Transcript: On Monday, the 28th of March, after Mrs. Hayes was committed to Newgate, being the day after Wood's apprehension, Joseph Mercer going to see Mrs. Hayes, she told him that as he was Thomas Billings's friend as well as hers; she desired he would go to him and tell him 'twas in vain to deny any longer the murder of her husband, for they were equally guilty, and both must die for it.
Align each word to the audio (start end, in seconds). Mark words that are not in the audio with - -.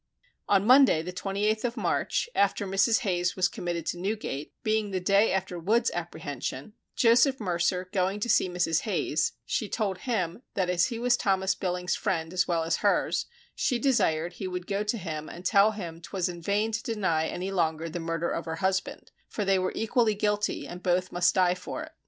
On 0.49 0.65
Monday, 0.65 1.03
the 1.03 1.13
28th 1.13 1.63
of 1.63 1.77
March, 1.77 2.27
after 2.33 2.65
Mrs. 2.65 3.01
Hayes 3.01 3.35
was 3.35 3.47
committed 3.47 3.85
to 3.85 3.99
Newgate, 3.99 4.51
being 4.63 4.89
the 4.89 4.99
day 4.99 5.31
after 5.31 5.59
Wood's 5.59 5.91
apprehension, 5.91 6.73
Joseph 6.95 7.39
Mercer 7.39 7.87
going 7.93 8.19
to 8.21 8.27
see 8.27 8.49
Mrs. 8.49 8.81
Hayes, 8.81 9.33
she 9.45 9.69
told 9.69 9.99
him 9.99 10.41
that 10.55 10.71
as 10.71 10.87
he 10.87 10.97
was 10.97 11.15
Thomas 11.17 11.53
Billings's 11.53 11.95
friend 11.95 12.33
as 12.33 12.47
well 12.47 12.63
as 12.63 12.77
hers; 12.77 13.27
she 13.53 13.77
desired 13.77 14.33
he 14.33 14.47
would 14.47 14.65
go 14.65 14.81
to 14.83 14.97
him 14.97 15.29
and 15.29 15.45
tell 15.45 15.69
him 15.73 16.01
'twas 16.01 16.27
in 16.27 16.41
vain 16.41 16.71
to 16.71 16.81
deny 16.81 17.27
any 17.27 17.51
longer 17.51 17.87
the 17.87 17.99
murder 17.99 18.31
of 18.31 18.45
her 18.45 18.55
husband, 18.55 19.11
for 19.29 19.45
they 19.45 19.59
were 19.59 19.71
equally 19.75 20.15
guilty, 20.15 20.65
and 20.67 20.81
both 20.81 21.11
must 21.11 21.35
die 21.35 21.53
for 21.53 21.83
it. 21.83 21.91